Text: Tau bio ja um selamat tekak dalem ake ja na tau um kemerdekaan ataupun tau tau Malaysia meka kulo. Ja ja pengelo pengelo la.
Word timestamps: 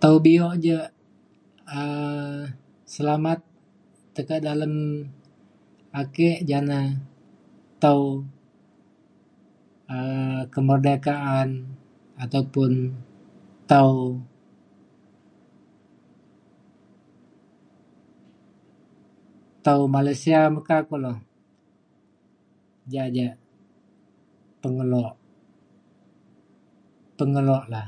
Tau 0.00 0.16
bio 0.24 0.48
ja 0.64 0.78
um 1.80 2.34
selamat 2.94 3.38
tekak 4.14 4.40
dalem 4.46 4.74
ake 6.00 6.30
ja 6.48 6.58
na 6.70 6.78
tau 7.82 8.02
um 9.94 10.34
kemerdekaan 10.54 11.48
ataupun 12.24 12.70
tau 13.70 13.94
tau 19.64 19.80
Malaysia 19.96 20.38
meka 20.54 20.78
kulo. 20.88 21.12
Ja 22.94 23.04
ja 23.16 23.28
pengelo 24.62 25.04
pengelo 27.18 27.58
la. 27.72 27.82